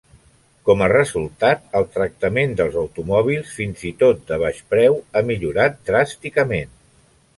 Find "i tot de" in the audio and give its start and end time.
3.91-4.41